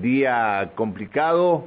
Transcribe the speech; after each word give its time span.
Día 0.00 0.72
complicado 0.74 1.64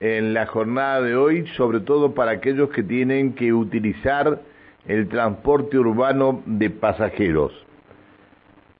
en 0.00 0.34
la 0.34 0.46
jornada 0.46 1.00
de 1.00 1.16
hoy, 1.16 1.46
sobre 1.56 1.80
todo 1.80 2.14
para 2.14 2.32
aquellos 2.32 2.70
que 2.70 2.82
tienen 2.82 3.34
que 3.34 3.52
utilizar 3.52 4.40
el 4.86 5.08
transporte 5.08 5.78
urbano 5.78 6.42
de 6.46 6.70
pasajeros. 6.70 7.52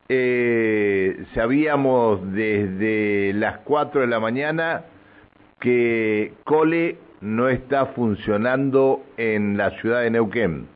Eh, 0.09 1.25
sabíamos 1.35 2.33
desde 2.33 3.33
las 3.35 3.59
4 3.59 4.03
de 4.03 4.07
la 4.07 4.21
mañana 4.21 4.85
que 5.61 6.33
Cole 6.45 6.97
no 7.21 7.49
está 7.49 7.87
funcionando 7.87 9.03
en 9.17 9.57
la 9.57 9.71
ciudad 9.81 10.03
de 10.03 10.11
Neuquén. 10.11 10.67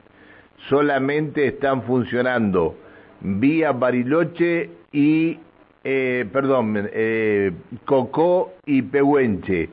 Solamente 0.69 1.47
están 1.47 1.83
funcionando 1.83 2.77
vía 3.21 3.73
Bariloche 3.73 4.71
y, 4.93 5.39
eh, 5.85 6.27
perdón, 6.33 6.89
eh, 6.93 7.53
Cocó 7.85 8.55
y 8.67 8.83
Pehuenche. 8.83 9.69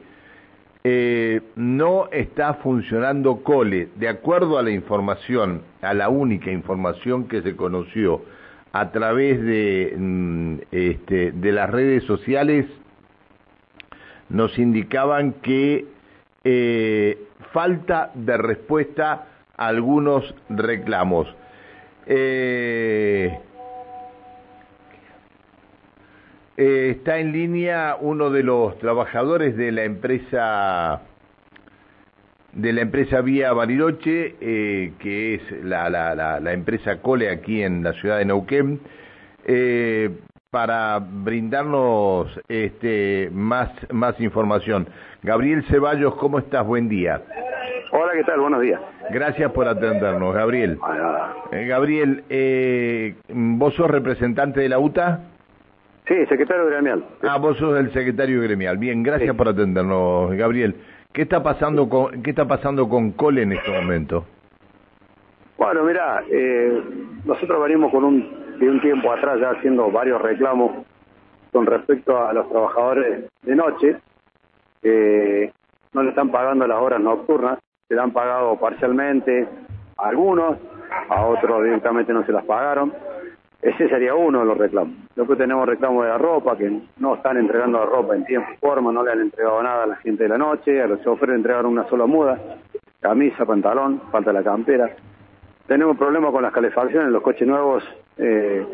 Eh, 0.84 1.42
no 1.58 2.08
está 2.10 2.54
funcionando 2.56 3.44
Cole, 3.44 3.90
de 3.96 4.08
acuerdo 4.08 4.58
a 4.58 4.64
la 4.64 4.72
información, 4.72 5.62
a 5.82 5.94
la 5.94 6.08
única 6.08 6.52
información 6.52 7.28
que 7.28 7.42
se 7.42 7.56
conoció 7.56 8.24
a 8.72 8.92
través 8.92 9.42
de, 9.42 9.94
mm, 9.98 10.56
este, 10.72 11.34
las 11.34 11.70
redes 11.70 12.06
sociales, 12.06 12.66
nos 14.30 14.58
indicaban 14.58 15.34
que 15.42 15.86
eh, 16.46 17.18
falta 17.52 18.12
de 18.14 18.38
respuesta 18.38 19.28
a 19.58 19.68
algunos 19.68 20.34
reclamos. 20.48 21.28
Eh, 26.60 26.90
está 26.98 27.20
en 27.20 27.32
línea 27.32 27.96
uno 28.02 28.30
de 28.30 28.44
los 28.44 28.78
trabajadores 28.80 29.56
de 29.56 29.72
la 29.72 29.86
empresa 29.86 31.04
de 32.52 32.74
la 32.74 32.82
empresa 32.82 33.22
Vía 33.22 33.54
Bariloche, 33.54 34.36
eh, 34.42 34.92
que 35.00 35.36
es 35.36 35.64
la, 35.64 35.90
la, 35.90 36.40
la, 36.42 36.52
empresa 36.52 37.02
Cole 37.02 37.30
aquí 37.30 37.64
en 37.64 37.82
la 37.82 37.94
ciudad 37.94 38.18
de 38.18 38.26
Neuquén, 38.26 38.82
eh, 39.46 40.10
para 40.52 41.00
brindarnos 41.00 42.28
este, 42.50 43.30
más, 43.32 43.70
más 43.94 44.20
información. 44.20 44.90
Gabriel 45.24 45.64
Ceballos, 45.70 46.16
¿cómo 46.16 46.40
estás? 46.40 46.68
Buen 46.68 46.90
día. 46.90 47.22
Hola, 47.94 48.12
¿qué 48.16 48.24
tal? 48.26 48.42
Buenos 48.42 48.62
días. 48.62 48.82
Gracias 49.12 49.50
por 49.54 49.66
atendernos, 49.66 50.36
Gabriel. 50.36 50.78
Gabriel, 51.52 52.26
eh, 52.30 53.16
¿vos 53.30 53.74
sos 53.76 53.90
representante 53.90 54.60
de 54.60 54.68
la 54.68 54.80
UTA? 54.80 55.29
Sí, 56.10 56.26
secretario 56.26 56.66
gremial. 56.66 57.06
Ah, 57.22 57.38
vos 57.38 57.56
sos 57.58 57.78
el 57.78 57.94
secretario 57.94 58.42
gremial. 58.42 58.80
Bien, 58.80 59.04
gracias 59.04 59.36
por 59.36 59.48
atendernos, 59.48 60.32
Gabriel. 60.32 60.76
¿Qué 61.14 61.22
está 61.22 61.44
pasando 61.44 61.88
con 61.88 62.24
qué 62.24 62.32
está 62.32 62.48
pasando 62.48 62.90
con 62.90 63.12
Cole 63.12 63.44
en 63.44 63.52
este 63.52 63.70
momento? 63.70 64.26
Bueno, 65.56 65.84
mira, 65.84 66.24
eh, 66.28 66.82
nosotros 67.26 67.62
venimos 67.64 67.92
con 67.92 68.04
un 68.04 68.58
de 68.60 68.68
un 68.68 68.82
tiempo 68.82 69.12
atrás 69.12 69.40
ya 69.40 69.52
haciendo 69.52 69.92
varios 69.92 70.20
reclamos 70.20 70.84
con 71.52 71.68
respecto 71.68 72.18
a 72.18 72.34
los 72.34 72.50
trabajadores 72.50 73.30
de 73.44 73.56
noche, 73.56 73.98
que 74.82 75.54
no 75.94 76.02
le 76.02 76.10
están 76.10 76.32
pagando 76.32 76.66
las 76.66 76.80
horas 76.80 77.02
nocturnas, 77.02 77.60
se 77.88 77.94
le 77.94 78.02
han 78.02 78.12
pagado 78.12 78.60
parcialmente 78.60 79.48
a 79.96 80.08
algunos, 80.08 80.58
a 81.10 81.26
otros 81.28 81.64
directamente 81.64 82.14
no 82.14 82.26
se 82.26 82.32
las 82.32 82.46
pagaron. 82.46 82.94
Ese 83.62 83.90
sería 83.90 84.16
uno 84.16 84.40
de 84.40 84.46
los 84.46 84.58
reclamos. 84.58 84.96
Después 85.16 85.38
tenemos 85.38 85.68
reclamos 85.68 86.04
de 86.04 86.10
la 86.10 86.18
ropa, 86.18 86.58
que 86.58 86.80
no 86.98 87.16
están 87.16 87.38
entregando 87.38 87.80
la 87.80 87.86
ropa 87.86 88.16
en 88.16 88.24
tiempo 88.24 88.50
y 88.54 88.58
forma, 88.58 88.92
no 88.92 89.04
le 89.04 89.12
han 89.12 89.20
entregado 89.20 89.62
nada 89.62 89.84
a 89.84 89.88
la 89.88 89.96
gente 89.98 90.24
de 90.24 90.30
la 90.30 90.38
noche, 90.38 90.82
a 90.82 90.88
los 90.88 91.02
choferes 91.04 91.36
entregaron 91.36 91.74
una 91.74 91.88
sola 91.90 92.06
muda, 92.06 92.40
camisa, 93.02 93.46
pantalón, 93.46 94.02
falta 94.12 94.32
la 94.32 94.44
campera. 94.44 94.90
Tenemos 95.68 95.98
problemas 95.98 96.32
con 96.32 96.42
las 96.42 96.54
calefacciones, 96.54 97.12
los 97.12 97.22
coches 97.22 97.48
nuevos 97.48 97.84
eh, 98.18 98.66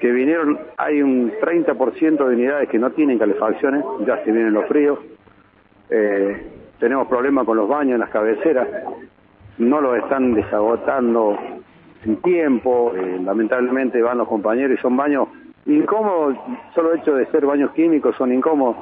que 0.00 0.10
vinieron, 0.12 0.58
hay 0.76 1.02
un 1.02 1.32
30% 1.32 2.16
de 2.16 2.34
unidades 2.34 2.68
que 2.68 2.78
no 2.78 2.90
tienen 2.92 3.18
calefacciones, 3.18 3.84
ya 4.06 4.22
se 4.24 4.30
vienen 4.30 4.54
los 4.54 4.66
fríos. 4.66 5.00
Eh, 5.90 6.46
tenemos 6.78 7.08
problemas 7.08 7.44
con 7.44 7.56
los 7.56 7.68
baños 7.68 7.94
en 7.94 8.00
las 8.00 8.10
cabeceras, 8.10 8.68
no 9.58 9.80
los 9.80 9.98
están 9.98 10.34
desagotando 10.34 11.36
en 12.04 12.16
tiempo, 12.16 12.92
eh, 12.94 13.18
lamentablemente 13.22 14.00
van 14.00 14.18
los 14.18 14.28
compañeros 14.28 14.78
y 14.78 14.82
son 14.82 14.96
baños 14.96 15.28
incómodos, 15.66 16.36
solo 16.74 16.92
el 16.92 17.00
hecho 17.00 17.14
de 17.14 17.26
ser 17.26 17.44
baños 17.44 17.72
químicos 17.72 18.16
son 18.16 18.32
incómodos 18.32 18.76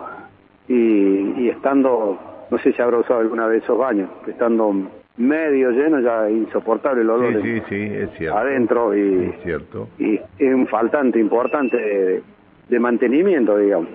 y, 0.69 0.75
y 0.75 1.49
estando, 1.49 2.19
no 2.51 2.59
sé 2.59 2.73
si 2.73 2.83
habrá 2.83 2.99
usado 2.99 3.21
alguna 3.21 3.47
vez 3.47 3.63
esos 3.63 3.79
baños, 3.79 4.11
estando 4.27 4.73
medio 5.17 5.71
lleno, 5.71 6.01
ya 6.01 6.29
insoportable 6.31 7.03
el 7.03 7.11
olor 7.11 7.43
sí, 7.43 7.63
sí, 7.69 7.83
es 7.83 8.11
cierto. 8.19 8.39
adentro 8.39 8.97
y, 8.97 9.31
es 9.35 9.43
cierto. 9.43 9.89
y 9.99 10.21
es 10.39 10.55
un 10.55 10.67
faltante 10.67 11.19
importante 11.19 12.23
de, 12.69 12.79
mantenimiento, 12.79 13.57
digamos. 13.57 13.89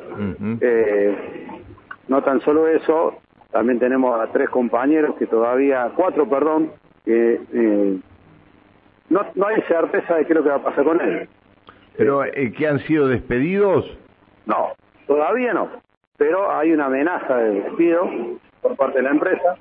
eh, 0.61 1.15
no 2.07 2.23
tan 2.23 2.41
solo 2.41 2.67
eso, 2.67 3.19
también 3.51 3.79
tenemos 3.79 4.19
a 4.19 4.27
tres 4.31 4.49
compañeros 4.49 5.15
que 5.17 5.27
todavía, 5.27 5.91
cuatro, 5.95 6.27
perdón, 6.27 6.71
que 7.05 7.39
eh, 7.53 7.97
no, 9.11 9.25
no 9.35 9.47
hay 9.47 9.61
certeza 9.63 10.15
de 10.15 10.25
qué 10.25 10.33
es 10.33 10.37
lo 10.37 10.43
que 10.43 10.49
va 10.49 10.55
a 10.55 10.63
pasar 10.63 10.83
con 10.83 10.99
él. 11.01 11.27
¿Pero 11.97 12.23
eh, 12.23 12.51
que 12.53 12.67
han 12.67 12.79
sido 12.79 13.07
despedidos? 13.07 13.85
No, 14.45 14.71
todavía 15.05 15.53
no, 15.53 15.69
pero 16.17 16.51
hay 16.51 16.71
una 16.71 16.85
amenaza 16.85 17.37
de 17.37 17.61
despido 17.61 18.09
por 18.61 18.75
parte 18.75 18.97
de 18.97 19.03
la 19.03 19.11
empresa 19.11 19.57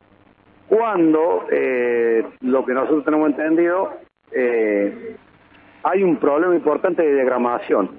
cuando 0.69 1.47
eh, 1.51 2.25
lo 2.43 2.65
que 2.65 2.73
nosotros 2.73 3.05
tenemos 3.05 3.31
entendido, 3.31 3.93
eh, 4.31 5.17
hay 5.83 6.03
un 6.05 6.17
problema 6.17 6.55
importante 6.55 7.03
de 7.03 7.15
diagramación 7.15 7.91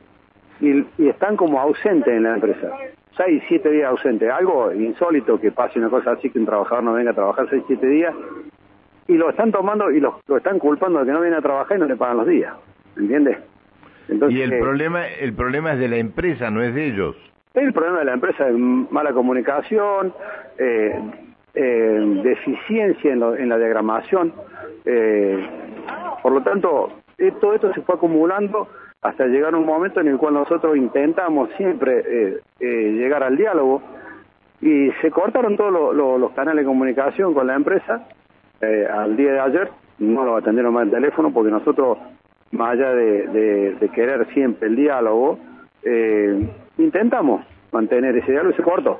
y, 0.62 0.86
están 1.06 1.36
como 1.36 1.60
ausentes 1.60 2.14
en 2.14 2.24
la 2.24 2.36
empresa. 2.36 2.72
Seis, 3.18 3.44
siete 3.50 3.70
días 3.72 3.90
ausentes. 3.90 4.32
Algo 4.32 4.72
insólito 4.72 5.38
que 5.38 5.52
pase 5.52 5.80
una 5.80 5.90
cosa 5.90 6.12
así 6.12 6.30
que 6.30 6.40
un 6.40 6.46
trabajador 6.46 6.86
no 6.86 6.94
venga 6.94 7.12
a 7.12 7.14
trabajar 7.14 7.48
seis, 7.50 7.62
siete 7.68 7.86
días 7.88 8.16
y 9.14 9.18
lo 9.18 9.30
están 9.30 9.52
tomando 9.52 9.92
y 9.92 10.00
lo, 10.00 10.20
están 10.36 10.60
culpando 10.60 11.00
de 11.00 11.06
que 11.06 11.12
no 11.12 11.22
viene 11.22 11.38
a 11.38 11.42
trabajar 11.42 11.78
y 11.78 11.80
no 11.80 11.88
le 11.88 11.96
pagan 11.96 12.18
los 12.18 12.28
días. 12.28 12.54
¿Entiendes? 12.98 13.38
Entonces, 14.08 14.38
y 14.38 14.42
el 14.42 14.60
problema 14.60 15.08
el 15.08 15.34
problema 15.34 15.74
es 15.74 15.80
de 15.80 15.88
la 15.88 15.98
empresa, 15.98 16.50
no 16.50 16.62
es 16.62 16.74
de 16.74 16.88
ellos. 16.88 17.16
El 17.54 17.74
problema 17.74 18.00
de 18.00 18.06
la 18.06 18.14
empresa 18.14 18.48
es 18.48 18.56
mala 18.56 19.14
comunicación, 19.14 20.14
eh, 20.58 21.00
eh, 21.54 22.22
deficiencia 22.24 23.14
en, 23.14 23.22
en, 23.22 23.50
la 23.50 23.58
diagramación. 23.58 24.34
Eh, 24.86 25.48
por 26.24 26.32
lo 26.32 26.42
tanto, 26.42 26.90
eh, 27.18 27.32
todo 27.40 27.54
esto 27.54 27.74
se 27.74 27.82
fue 27.82 27.96
acumulando 27.96 28.68
hasta 29.02 29.26
llegar 29.26 29.54
a 29.54 29.58
un 29.58 29.66
momento 29.66 30.00
en 30.00 30.08
el 30.08 30.18
cual 30.18 30.36
nosotros 30.36 30.78
intentamos 30.78 31.50
siempre 31.58 32.04
eh, 32.06 32.40
eh, 32.60 32.66
llegar 32.94 33.24
al 33.24 33.36
diálogo 33.36 33.82
y 34.62 34.92
se 35.02 35.10
cortaron 35.10 35.58
todos 35.58 35.96
los 35.96 36.32
canales 36.34 36.64
de 36.64 36.68
comunicación 36.68 37.34
con 37.34 37.48
la 37.48 37.56
empresa 37.56 38.08
al 38.62 39.16
día 39.18 39.34
de 39.34 39.40
ayer. 39.40 39.70
No 40.00 40.26
lo 40.26 40.38
atendieron 40.38 40.74
más 40.74 40.86
el 40.86 40.92
teléfono 40.92 41.32
porque 41.32 41.52
nosotros, 41.52 41.98
más 42.52 42.72
allá 42.72 42.94
de, 42.94 43.90
querer 43.94 44.28
siempre 44.34 44.68
el 44.68 44.76
diálogo, 44.76 45.38
intentamos 46.78 47.46
mantener 47.72 48.16
ese 48.18 48.32
diálogo 48.32 48.54
y 48.54 48.58
se 48.58 48.64
cortó. 48.64 49.00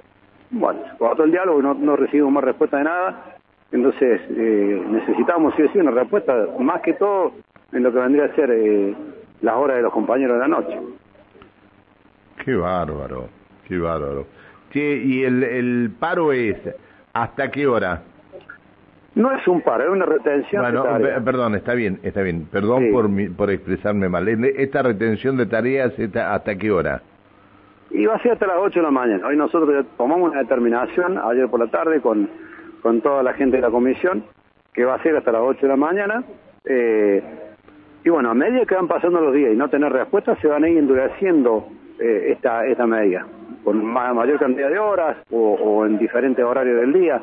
Bueno, 0.52 0.80
se 0.92 0.98
cortó 0.98 1.24
el 1.24 1.32
diálogo 1.32 1.60
y 1.60 1.64
no, 1.64 1.74
no 1.74 1.96
recibimos 1.96 2.34
más 2.34 2.44
respuesta 2.44 2.78
de 2.78 2.84
nada. 2.84 3.32
Entonces, 3.72 4.22
eh, 4.30 4.84
necesitamos 4.90 5.54
sí 5.56 5.64
o 5.64 5.72
sí 5.72 5.80
una 5.80 5.92
respuesta, 5.92 6.34
más 6.60 6.82
que 6.82 6.94
todo 6.94 7.34
en 7.72 7.84
lo 7.84 7.92
que 7.94 8.00
vendría 8.00 8.26
a 8.26 8.36
ser 8.36 8.52
eh, 8.52 8.94
las 9.42 9.56
horas 9.56 9.78
de 9.78 9.84
los 9.84 9.94
compañeros 9.94 10.36
de 10.36 10.42
la 10.42 10.48
noche. 10.48 10.78
Qué 12.44 12.54
bárbaro, 12.54 13.30
qué 13.68 13.78
bárbaro. 13.78 14.26
¿Y 14.74 15.24
el, 15.24 15.44
el 15.44 15.92
paro 16.00 16.34
es 16.34 16.58
hasta 17.14 17.50
qué 17.50 17.68
hora? 17.68 18.04
No 19.16 19.32
es 19.36 19.46
un 19.48 19.62
paro, 19.62 19.84
es 19.84 19.90
una 19.90 20.06
retención 20.06 20.62
bueno, 20.62 20.86
Perdón, 21.26 21.56
está 21.56 21.74
bien, 21.74 22.00
está 22.04 22.22
bien. 22.22 22.48
Perdón 22.50 22.92
por, 22.92 23.10
por 23.36 23.52
expresarme 23.52 24.08
mal. 24.08 24.28
¿Esta 24.28 24.82
retención 24.82 25.36
de 25.38 25.46
tareas 25.48 25.94
hasta 26.00 26.58
qué 26.58 26.72
hora? 26.72 27.02
Y 27.90 28.06
va 28.06 28.16
a 28.16 28.20
ser 28.22 28.32
hasta 28.32 28.48
las 28.48 28.58
8 28.58 28.80
de 28.80 28.84
la 28.84 28.92
mañana. 28.92 29.28
Hoy 29.28 29.36
nosotros 29.36 29.86
tomamos 29.98 30.32
una 30.32 30.40
determinación 30.40 31.18
ayer 31.18 31.50
por 31.50 31.60
la 31.60 31.68
tarde 31.68 32.00
con, 32.00 32.30
con 32.82 33.02
toda 33.02 33.22
la 33.22 33.34
gente 33.34 33.58
de 33.58 33.62
la 33.64 33.70
comisión, 33.70 34.24
que 34.74 34.86
va 34.86 34.96
a 34.96 35.04
ser 35.04 35.18
hasta 35.18 35.34
las 35.34 35.42
8 35.42 35.60
de 35.62 35.68
la 35.68 35.76
mañana. 35.76 36.24
Eh, 36.64 37.22
y 38.04 38.10
bueno, 38.10 38.32
a 38.32 38.34
medida 38.34 38.66
que 38.66 38.76
van 38.76 38.88
pasando 38.88 39.20
los 39.20 39.34
días 39.34 39.54
y 39.54 39.58
no 39.58 39.70
tener 39.70 39.92
respuesta, 39.92 40.36
se 40.38 40.48
van 40.48 40.64
a 40.64 40.70
ir 40.70 40.78
endureciendo 40.78 41.68
eh, 42.00 42.32
esta, 42.32 42.66
esta 42.66 42.88
medida, 42.88 43.26
con 43.64 43.84
mayor 43.86 44.40
cantidad 44.40 44.70
de 44.70 44.80
horas 44.80 45.18
o, 45.30 45.86
en 45.86 46.00
diferentes 46.00 46.44
horarios 46.44 46.80
del 46.80 46.94
día. 46.94 47.22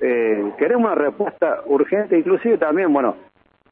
Eh, 0.00 0.52
queremos 0.58 0.86
una 0.86 0.94
respuesta 0.94 1.62
urgente, 1.66 2.18
inclusive 2.18 2.58
también, 2.58 2.92
bueno, 2.92 3.16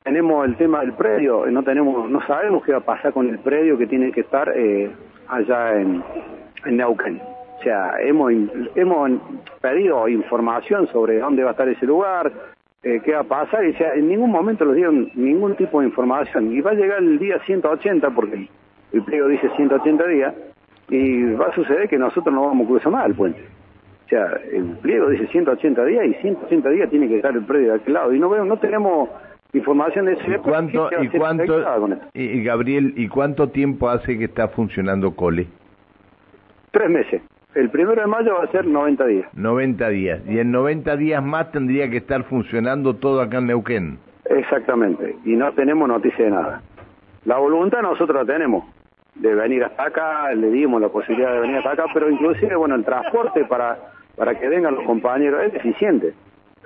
tenemos 0.04 0.46
el 0.46 0.56
tema 0.56 0.80
del 0.80 0.92
predio, 0.92 1.46
no 1.46 1.62
tenemos, 1.62 2.08
no 2.08 2.24
sabemos 2.26 2.64
qué 2.64 2.72
va 2.72 2.78
a 2.78 2.84
pasar 2.84 3.12
con 3.12 3.28
el 3.28 3.38
predio 3.40 3.76
que 3.76 3.86
tiene 3.86 4.12
que 4.12 4.20
estar 4.20 4.52
eh, 4.54 4.90
allá 5.28 5.80
en, 5.80 6.02
en 6.64 6.76
Neuquén. 6.76 7.20
O 7.58 7.62
sea, 7.62 7.94
hemos, 8.00 8.32
hemos 8.74 9.10
pedido 9.60 10.08
información 10.08 10.88
sobre 10.88 11.18
dónde 11.18 11.44
va 11.44 11.50
a 11.50 11.52
estar 11.52 11.68
ese 11.68 11.86
lugar, 11.86 12.32
eh, 12.82 13.00
qué 13.04 13.12
va 13.12 13.20
a 13.20 13.24
pasar, 13.24 13.64
y 13.64 13.74
sea, 13.74 13.94
en 13.94 14.08
ningún 14.08 14.30
momento 14.30 14.64
nos 14.64 14.74
dieron 14.74 15.10
ningún 15.14 15.54
tipo 15.54 15.80
de 15.80 15.86
información. 15.86 16.52
Y 16.52 16.60
va 16.60 16.72
a 16.72 16.74
llegar 16.74 16.98
el 16.98 17.18
día 17.20 17.38
180, 17.46 18.10
porque 18.10 18.48
el 18.92 19.02
pliego 19.04 19.28
dice 19.28 19.48
180 19.56 20.06
días, 20.08 20.34
y 20.88 21.32
va 21.34 21.46
a 21.46 21.54
suceder 21.54 21.88
que 21.88 21.98
nosotros 21.98 22.34
no 22.34 22.46
vamos 22.46 22.66
a 22.66 22.68
cruzar 22.68 22.92
más 22.92 23.06
el 23.06 23.14
puente. 23.14 23.40
O 24.04 24.08
sea, 24.08 24.40
el 24.52 24.76
pliego 24.78 25.08
dice 25.08 25.26
180 25.28 25.84
días 25.84 26.06
y 26.06 26.14
180 26.14 26.68
días 26.70 26.90
tiene 26.90 27.08
que 27.08 27.16
estar 27.16 27.34
el 27.34 27.44
predio 27.44 27.72
de 27.72 27.80
aquel 27.80 27.94
lado. 27.94 28.12
Y 28.12 28.18
no 28.18 28.28
veo, 28.28 28.44
no 28.44 28.58
tenemos 28.58 29.08
información 29.52 30.06
de 30.06 30.14
ese 30.14 30.30
¿Y 30.30 30.38
cuánto, 30.38 30.90
y 31.00 31.08
cuánto, 31.08 31.64
y, 32.14 32.42
Gabriel, 32.42 32.94
¿y 32.96 33.08
cuánto 33.08 33.48
tiempo 33.48 33.88
hace 33.88 34.18
que 34.18 34.24
está 34.24 34.48
funcionando 34.48 35.14
Cole? 35.14 35.46
Tres 36.70 36.90
meses. 36.90 37.22
El 37.54 37.70
primero 37.70 38.00
de 38.00 38.06
mayo 38.06 38.34
va 38.34 38.44
a 38.44 38.50
ser 38.50 38.66
90 38.66 39.06
días. 39.06 39.28
90 39.34 39.88
días. 39.90 40.20
Y 40.26 40.38
en 40.38 40.50
90 40.52 40.96
días 40.96 41.22
más 41.22 41.52
tendría 41.52 41.90
que 41.90 41.98
estar 41.98 42.24
funcionando 42.24 42.96
todo 42.96 43.20
acá 43.20 43.38
en 43.38 43.48
Neuquén. 43.48 43.98
Exactamente. 44.24 45.16
Y 45.24 45.36
no 45.36 45.52
tenemos 45.52 45.86
noticia 45.86 46.24
de 46.24 46.30
nada. 46.30 46.62
La 47.26 47.36
voluntad 47.38 47.82
nosotros 47.82 48.26
la 48.26 48.32
tenemos 48.32 48.64
de 49.14 49.34
venir 49.34 49.64
hasta 49.64 49.84
acá, 49.84 50.34
le 50.34 50.50
dimos 50.50 50.80
la 50.80 50.88
posibilidad 50.88 51.32
de 51.32 51.40
venir 51.40 51.58
hasta 51.58 51.72
acá, 51.72 51.84
pero 51.92 52.10
inclusive, 52.10 52.56
bueno, 52.56 52.74
el 52.74 52.84
transporte 52.84 53.44
para, 53.44 53.78
para 54.16 54.38
que 54.38 54.48
vengan 54.48 54.74
los 54.74 54.84
compañeros 54.84 55.42
es 55.44 55.52
deficiente. 55.52 56.14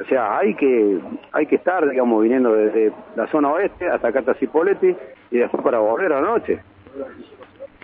O 0.01 0.05
sea, 0.05 0.39
hay 0.39 0.55
que 0.55 1.01
hay 1.33 1.47
que 1.47 1.57
estar, 1.57 1.89
digamos, 1.89 2.23
viniendo 2.23 2.53
desde 2.53 2.93
la 3.17 3.27
zona 3.29 3.51
oeste 3.51 3.89
hasta 3.89 4.09
acá 4.09 4.21
hasta 4.21 4.35
Cipolletti 4.35 4.95
y 5.31 5.39
después 5.39 5.63
para 5.63 5.79
volver 5.79 6.13
a 6.13 6.21
la 6.21 6.29
noche. 6.29 6.61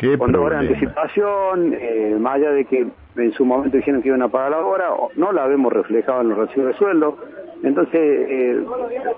¿Qué 0.02 0.18
Con 0.18 0.32
dos 0.32 0.42
horas 0.42 0.62
de 0.62 0.66
anticipación, 0.66 1.76
eh, 1.78 2.16
más 2.18 2.34
allá 2.34 2.50
de 2.50 2.64
que 2.64 2.88
en 3.14 3.32
su 3.34 3.44
momento 3.44 3.76
dijeron 3.76 4.02
que 4.02 4.08
iban 4.08 4.22
a 4.22 4.28
pagar 4.28 4.50
la 4.50 4.58
hora, 4.58 4.88
no 5.14 5.30
la 5.30 5.46
vemos 5.46 5.72
reflejada 5.72 6.22
en 6.22 6.30
los 6.30 6.38
recibos 6.38 6.72
de 6.72 6.74
sueldo. 6.74 7.18
Entonces, 7.62 8.00
eh, 8.00 8.64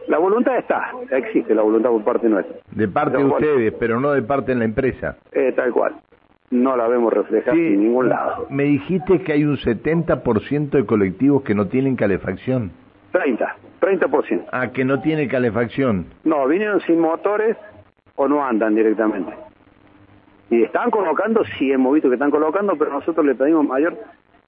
la 0.09 0.19
voluntad 0.19 0.59
está, 0.59 0.91
existe 1.11 1.55
la 1.55 1.63
voluntad 1.63 1.89
por 1.89 2.05
parte 2.05 2.29
nuestra. 2.29 2.57
De 2.71 2.87
parte 2.87 3.17
de 3.17 3.25
ustedes, 3.25 3.73
pero 3.81 3.99
no 3.99 4.13
de 4.13 4.21
parte 4.21 4.53
de 4.53 4.59
la 4.59 4.67
empresa. 4.67 5.17
Eh, 5.33 5.55
tal 5.57 5.73
cual. 5.73 5.95
No 6.51 6.77
la 6.77 6.87
vemos 6.87 7.11
reflejada 7.15 7.57
en 7.57 7.81
ningún 7.81 8.11
lado. 8.11 8.47
Me 8.51 8.65
dijiste 8.65 9.23
que 9.23 9.33
hay 9.33 9.45
un 9.45 9.57
70% 9.57 10.69
de 10.69 10.85
colectivos 10.85 11.45
que 11.45 11.55
no 11.55 11.67
tienen 11.69 11.97
calefacción. 11.97 12.73
30, 13.13 13.57
30%. 13.81 14.45
Ah, 14.53 14.69
que 14.69 14.85
no 14.85 15.01
tiene 15.01 15.29
calefacción. 15.29 16.09
No, 16.25 16.47
vinieron 16.47 16.83
sin 16.83 17.01
motores 17.01 17.57
o 18.17 18.29
no 18.29 18.45
andan 18.45 18.75
directamente. 18.75 19.33
Y 20.51 20.63
están 20.63 20.91
colocando, 20.91 21.43
sí 21.59 21.73
hemos 21.73 21.95
visto 21.95 22.09
que 22.09 22.15
están 22.15 22.31
colocando, 22.31 22.77
pero 22.77 22.93
nosotros 22.93 23.25
le 23.25 23.35
pedimos 23.35 23.67
mayor 23.67 23.97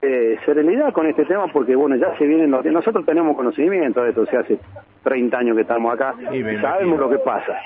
eh, 0.03 0.39
serenidad 0.45 0.93
con 0.93 1.07
este 1.07 1.25
tema 1.25 1.47
porque, 1.49 1.75
bueno, 1.75 1.97
ya 1.97 2.17
se 2.19 2.27
vienen 2.27 2.51
los... 2.51 2.65
Nosotros 2.65 3.07
tenemos 3.07 3.35
conocimiento 3.37 4.03
de 4.03 4.11
esto, 4.11 4.23
o 4.23 4.27
sea, 4.27 4.41
hace 4.41 4.59
30 5.03 5.39
años 5.39 5.57
que 5.57 5.63
estamos 5.63 5.95
acá, 5.95 6.15
y 6.33 6.43
sabemos 6.61 7.01
lo 7.01 7.09
que 7.09 7.19
pasa. 7.19 7.59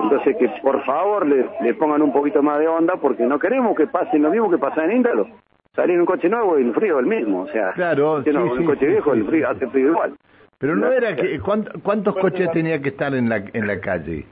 Entonces, 0.00 0.36
que 0.36 0.48
por 0.62 0.84
favor 0.84 1.26
le, 1.26 1.74
pongan 1.74 2.02
un 2.02 2.12
poquito 2.12 2.42
más 2.42 2.58
de 2.58 2.68
onda 2.68 2.94
porque 2.96 3.24
no 3.24 3.38
queremos 3.38 3.76
que 3.76 3.86
pase 3.86 4.18
lo 4.18 4.30
mismo 4.30 4.50
que 4.50 4.58
pasa 4.58 4.84
en 4.84 4.92
Índalo. 4.92 5.28
Salir 5.74 5.94
en 5.94 6.00
un 6.00 6.06
coche 6.06 6.28
nuevo 6.28 6.58
y 6.58 6.62
el 6.62 6.74
frío 6.74 6.98
es 6.98 7.04
el 7.04 7.06
mismo, 7.06 7.42
o 7.42 7.48
sea, 7.48 7.72
claro, 7.72 8.22
sí, 8.24 8.30
un 8.30 8.64
coche 8.64 8.86
viejo 8.86 9.12
el 9.12 9.24
frío 9.26 9.48
hace 9.48 9.68
frío 9.68 9.90
igual. 9.90 10.14
Pero 10.58 10.74
no 10.74 10.90
era 10.90 11.14
que... 11.14 11.38
¿Cuántos 11.38 12.16
coches 12.16 12.50
tenía 12.50 12.82
que 12.82 12.88
estar 12.88 13.14
en 13.14 13.28
la, 13.28 13.44
en 13.52 13.66
la 13.66 13.80
calle? 13.80 14.26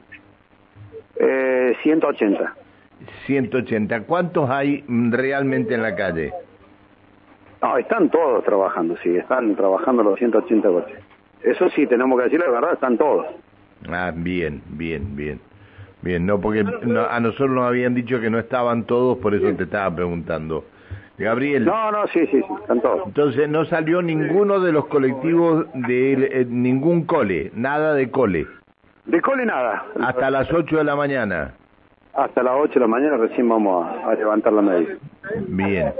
Eh, 1.18 1.76
180. 1.82 2.54
180. 3.26 4.02
¿Cuántos 4.02 4.48
hay 4.50 4.84
realmente 4.88 5.74
en 5.74 5.82
la 5.82 5.94
calle? 5.94 6.32
No, 7.62 7.78
están 7.78 8.10
todos 8.10 8.44
trabajando, 8.44 8.96
sí, 9.02 9.16
están 9.16 9.56
trabajando 9.56 10.02
los 10.02 10.18
180 10.18 10.68
coches. 10.68 10.98
Eso 11.42 11.68
sí, 11.70 11.86
tenemos 11.86 12.18
que 12.18 12.24
decir 12.24 12.40
la 12.40 12.50
verdad, 12.50 12.72
están 12.74 12.98
todos. 12.98 13.26
Ah, 13.88 14.12
bien, 14.14 14.62
bien, 14.68 15.16
bien. 15.16 15.40
Bien, 16.02 16.24
no, 16.24 16.40
porque 16.40 16.60
a 16.60 17.20
nosotros 17.20 17.50
nos 17.50 17.66
habían 17.66 17.94
dicho 17.94 18.20
que 18.20 18.30
no 18.30 18.38
estaban 18.38 18.84
todos, 18.84 19.18
por 19.18 19.34
eso 19.34 19.52
te 19.56 19.64
estaba 19.64 19.94
preguntando. 19.94 20.64
Gabriel. 21.18 21.64
No, 21.64 21.90
no, 21.90 22.06
sí, 22.08 22.26
sí, 22.26 22.42
están 22.60 22.80
todos. 22.80 23.06
Entonces 23.06 23.48
no 23.48 23.64
salió 23.64 24.02
ninguno 24.02 24.60
de 24.60 24.72
los 24.72 24.86
colectivos 24.86 25.66
de 25.72 26.12
eh, 26.12 26.46
ningún 26.48 27.06
cole, 27.06 27.50
nada 27.54 27.94
de 27.94 28.10
cole. 28.10 28.46
De 29.06 29.20
cole 29.22 29.46
nada. 29.46 29.86
Hasta 30.00 30.30
las 30.30 30.52
8 30.52 30.76
de 30.76 30.84
la 30.84 30.94
mañana. 30.94 31.54
Hasta 32.16 32.42
las 32.42 32.54
8 32.56 32.74
de 32.74 32.80
la 32.80 32.86
mañana 32.86 33.18
recién 33.18 33.46
vamos 33.46 33.86
a, 33.86 34.14
levantar 34.14 34.52
la 34.52 34.62
medida. 34.62 34.94
Bien. 35.48 35.92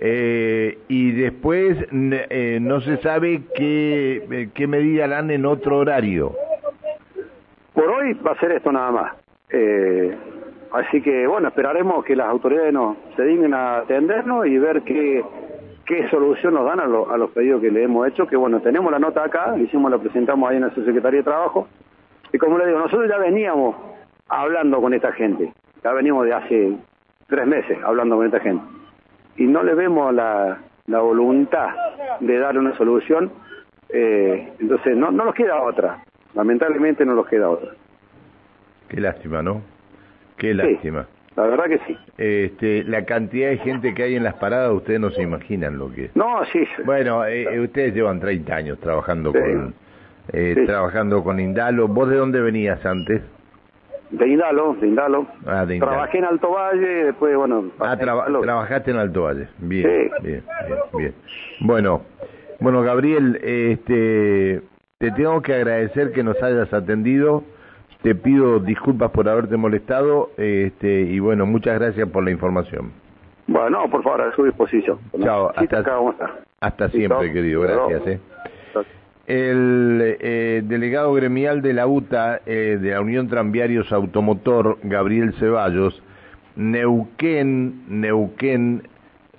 Eh, 0.00 0.78
y 0.88 1.12
después 1.12 1.76
eh, 1.92 2.58
no 2.60 2.80
se 2.80 2.96
sabe 2.98 3.42
qué, 3.54 4.24
eh, 4.30 4.48
qué 4.54 4.66
medida 4.66 5.04
harán 5.04 5.30
en 5.30 5.44
otro 5.44 5.78
horario. 5.78 6.32
Por 7.74 7.84
hoy 7.90 8.14
va 8.14 8.32
a 8.32 8.40
ser 8.40 8.52
esto 8.52 8.72
nada 8.72 8.90
más. 8.90 9.12
Eh, 9.50 10.16
así 10.72 11.02
que 11.02 11.26
bueno, 11.26 11.48
esperaremos 11.48 12.02
que 12.02 12.16
las 12.16 12.28
autoridades 12.28 12.72
nos 12.72 12.96
se 13.14 13.24
dignen 13.24 13.52
a 13.52 13.78
atendernos 13.78 14.46
y 14.46 14.56
ver 14.56 14.82
qué, 14.82 15.22
qué 15.84 16.08
solución 16.08 16.54
nos 16.54 16.64
dan 16.64 16.80
a, 16.80 16.84
a 16.84 17.18
los 17.18 17.30
pedidos 17.32 17.60
que 17.60 17.70
le 17.70 17.82
hemos 17.82 18.08
hecho. 18.08 18.26
Que 18.26 18.36
bueno, 18.36 18.60
tenemos 18.60 18.90
la 18.90 18.98
nota 18.98 19.22
acá, 19.22 19.54
hicimos, 19.58 19.90
la 19.90 19.98
presentamos 19.98 20.48
ahí 20.48 20.56
en 20.56 20.62
la 20.62 20.70
Subsecretaría 20.70 21.18
de 21.18 21.24
Trabajo. 21.24 21.68
Y 22.32 22.38
como 22.38 22.56
le 22.56 22.66
digo, 22.66 22.78
nosotros 22.78 23.06
ya 23.06 23.18
veníamos 23.18 23.76
hablando 24.28 24.80
con 24.80 24.94
esta 24.94 25.12
gente. 25.12 25.52
Ya 25.84 25.92
venimos 25.92 26.26
de 26.26 26.34
hace 26.34 26.76
tres 27.26 27.46
meses 27.46 27.78
hablando 27.84 28.16
con 28.16 28.26
esta 28.26 28.40
gente. 28.40 28.64
Y 29.36 29.44
no 29.44 29.62
le 29.62 29.74
vemos 29.74 30.12
la, 30.12 30.58
la 30.86 31.00
voluntad 31.00 31.68
de 32.20 32.38
darle 32.38 32.60
una 32.60 32.76
solución. 32.76 33.30
Eh, 33.88 34.52
entonces, 34.58 34.96
no, 34.96 35.10
no 35.10 35.26
nos 35.26 35.34
queda 35.34 35.62
otra. 35.62 36.02
Lamentablemente 36.34 37.04
no 37.04 37.14
nos 37.14 37.26
queda 37.26 37.48
otra. 37.48 37.70
Qué 38.88 39.00
lástima, 39.00 39.42
¿no? 39.42 39.62
Qué 40.36 40.54
lástima. 40.54 41.06
la 41.36 41.42
verdad 41.44 41.64
que 41.66 41.78
sí. 41.86 41.98
Este, 42.16 42.84
la 42.84 43.04
cantidad 43.04 43.50
de 43.50 43.58
gente 43.58 43.94
que 43.94 44.02
hay 44.02 44.16
en 44.16 44.24
las 44.24 44.34
paradas, 44.34 44.72
ustedes 44.72 45.00
no 45.00 45.10
se 45.10 45.22
imaginan 45.22 45.78
lo 45.78 45.92
que 45.92 46.06
es. 46.06 46.16
No, 46.16 46.44
sí. 46.52 46.66
Bueno, 46.84 47.24
eh, 47.24 47.42
eh, 47.54 47.60
ustedes 47.60 47.94
llevan 47.94 48.20
30 48.20 48.54
años 48.54 48.78
trabajando 48.80 49.32
con 49.32 49.74
eh, 50.32 50.64
trabajando 50.66 51.22
con 51.22 51.40
Indalo. 51.40 51.88
¿Vos 51.88 52.08
de 52.08 52.16
dónde 52.16 52.40
venías 52.40 52.84
antes? 52.84 53.22
De 54.10 54.26
Indalo, 54.26 54.74
de 54.80 54.86
Indalo. 54.86 55.26
Ah, 55.46 55.66
de 55.66 55.78
Trabajé 55.78 56.18
en 56.18 56.24
Alto 56.24 56.50
Valle, 56.50 57.04
después, 57.04 57.36
bueno... 57.36 57.64
Ah, 57.78 57.96
trabajaste 57.96 58.90
en 58.90 58.96
Alto 58.96 59.22
Valle. 59.22 59.48
Bien, 59.58 60.10
bien, 60.22 60.44
bien, 60.66 60.78
bien. 60.96 61.14
Bueno, 61.60 62.02
bueno, 62.60 62.82
Gabriel, 62.82 63.38
este, 63.42 64.62
te 64.98 65.10
tengo 65.12 65.42
que 65.42 65.54
agradecer 65.54 66.12
que 66.12 66.22
nos 66.22 66.42
hayas 66.42 66.72
atendido. 66.72 67.44
Te 68.02 68.14
pido 68.14 68.60
disculpas 68.60 69.10
por 69.10 69.28
haberte 69.28 69.56
molestado 69.56 70.30
este, 70.36 71.00
y 71.02 71.18
bueno, 71.18 71.46
muchas 71.46 71.78
gracias 71.78 72.08
por 72.08 72.24
la 72.24 72.30
información. 72.30 72.92
Bueno, 73.46 73.90
por 73.90 74.02
favor, 74.02 74.22
a 74.22 74.32
su 74.34 74.44
disposición. 74.44 74.98
Chao, 75.20 75.52
hasta, 75.54 75.84
hasta 76.60 76.88
siempre, 76.90 77.32
querido. 77.32 77.62
Gracias. 77.62 78.06
Eh 78.06 78.20
el 79.28 80.16
eh, 80.20 80.62
delegado 80.64 81.12
gremial 81.12 81.60
de 81.60 81.74
la 81.74 81.86
UTA, 81.86 82.40
eh, 82.46 82.78
de 82.80 82.92
la 82.92 83.02
Unión 83.02 83.28
Tranviarios 83.28 83.92
Automotor, 83.92 84.78
Gabriel 84.82 85.34
Ceballos, 85.34 86.02
Neuquén, 86.56 87.84
Neuquén, 87.88 88.88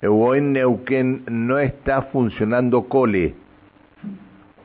o 0.08 0.34
en 0.36 0.52
Neuquén 0.52 1.24
no 1.28 1.58
está 1.58 2.02
funcionando 2.02 2.84
Cole, 2.84 3.34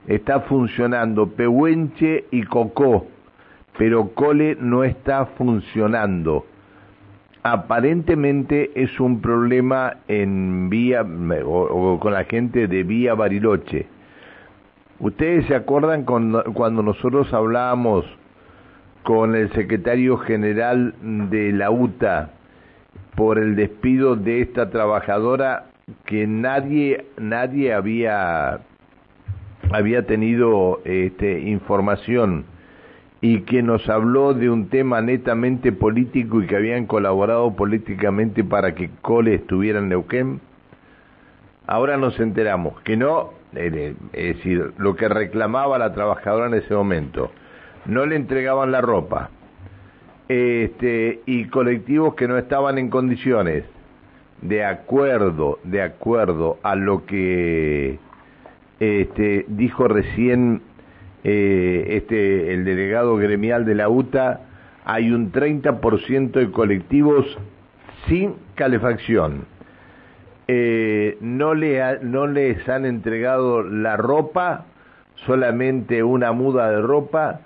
está 0.05 0.41
funcionando 0.41 1.27
Pehuenche 1.32 2.25
y 2.29 2.44
Cocó, 2.44 3.08
pero 3.79 4.10
Cole 4.13 4.55
no 4.60 4.84
está 4.84 5.25
funcionando. 5.25 6.46
Aparentemente 7.41 8.72
es 8.75 9.00
un 9.00 9.22
problema 9.22 9.98
en 10.08 10.70
vía, 10.70 11.03
o 11.46 12.00
con 12.00 12.13
la 12.13 12.25
gente 12.25 12.67
de 12.67 12.84
vía 12.84 13.15
Bariloche 13.15 13.95
¿Ustedes 15.00 15.46
se 15.48 15.56
acuerdan 15.56 16.04
cuando 16.04 16.82
nosotros 16.82 17.34
hablábamos 17.34 18.06
con 19.04 19.36
el 19.36 19.52
secretario 19.52 20.18
general 20.18 20.96
de 21.02 21.52
la 21.52 21.70
UTA 21.70 22.32
por 23.16 23.38
el 23.38 23.56
despido 23.56 24.16
de 24.16 24.42
esta 24.42 24.70
trabajadora 24.70 25.66
que 26.06 26.25
nadie 26.25 27.06
nadie 27.18 27.74
había 27.74 28.62
había 29.72 30.06
tenido 30.06 30.82
este, 30.86 31.42
información 31.42 32.46
y 33.22 33.42
que 33.42 33.62
nos 33.64 33.88
habló 33.90 34.34
de 34.34 34.50
un 34.50 34.70
tema 34.70 35.02
netamente 35.02 35.72
político 35.72 36.42
y 36.42 36.48
que 36.48 36.56
habían 36.56 36.86
colaborado 36.86 37.56
políticamente 37.56 38.44
para 38.44 38.75
que 38.75 38.90
Cole 39.02 39.36
estuviera 39.36 39.80
en 39.80 39.90
Neuquén? 39.90 40.42
Ahora 41.68 41.98
nos 41.98 42.20
enteramos 42.20 42.80
que 42.82 42.98
no 42.98 43.32
es 43.56 44.36
decir, 44.36 44.74
lo 44.78 44.96
que 44.96 45.08
reclamaba 45.08 45.78
la 45.78 45.94
trabajadora 45.94 46.48
en 46.48 46.56
ese 46.56 46.74
momento. 46.74 47.32
No 47.86 48.06
le 48.06 48.16
entregaban 48.16 48.72
la 48.72 48.82
ropa. 48.82 49.30
Este, 50.28 51.22
y 51.26 51.46
colectivos 51.46 52.16
que 52.16 52.28
no 52.28 52.38
estaban 52.38 52.78
en 52.80 52.90
condiciones 52.90 53.64
de 54.42 54.66
acuerdo, 54.66 55.60
de 55.64 55.82
acuerdo 55.82 56.58
a 56.64 56.76
lo 56.76 57.06
que 57.06 58.00
este, 58.80 59.46
dijo 59.48 59.88
recién 59.88 60.62
eh, 61.24 61.86
este, 61.90 62.54
el 62.54 62.66
delegado 62.66 63.16
gremial 63.18 63.66
de 63.66 63.76
la 63.76 63.90
UTA, 63.90 64.42
hay 64.84 65.12
un 65.12 65.32
30% 65.32 66.32
de 66.32 66.52
colectivos 66.52 67.26
sin 68.08 68.36
calefacción. 68.56 69.46
Eh, 70.48 71.18
no, 71.22 71.56
le 71.56 72.00
no 72.02 72.28
les 72.28 72.68
han 72.70 72.86
entregado 72.86 73.64
la 73.64 73.98
ropa, 73.98 74.66
solamente 75.25 76.04
una 76.04 76.32
muda 76.34 76.70
de 76.70 76.82
ropa 76.82 77.42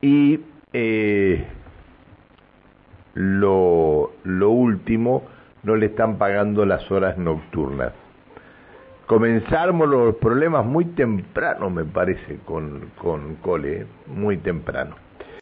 y 0.00 0.40
eh, 0.72 1.44
lo, 3.14 4.10
último, 4.24 5.24
no 5.62 5.76
le 5.76 5.86
están 5.86 6.18
pagando 6.18 6.64
las 6.64 6.90
horas 6.90 7.16
nocturnas. 7.18 7.92
Comenzamos 9.06 9.88
los 9.88 10.16
problemas 10.16 10.64
muy 10.64 10.84
temprano, 10.86 11.70
me 11.70 11.84
parece, 11.84 12.38
con, 12.44 12.90
con 12.98 13.36
Cole, 13.36 13.86
muy 14.06 14.38
temprano. 14.38 14.96